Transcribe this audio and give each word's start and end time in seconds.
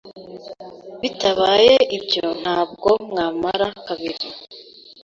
bitabaye 1.01 1.73
ibyo 1.97 2.25
ntabwo 2.41 2.89
mwamara 3.09 3.67
kabiri. 3.85 4.25